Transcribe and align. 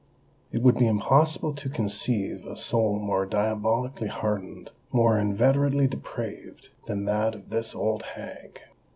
It 0.51 0.63
would 0.63 0.79
be 0.79 0.87
impossible 0.87 1.53
to 1.53 1.69
conceive 1.69 2.47
a 2.47 2.57
soul 2.57 2.97
more 2.97 3.23
diabolically 3.27 4.07
hardened, 4.07 4.71
more 4.91 5.19
inveterately 5.19 5.85
depraved, 5.85 6.69
than 6.87 7.05
that 7.05 7.35
of 7.35 7.51
this 7.51 7.75
old 7.75 8.01
hag. 8.15 8.61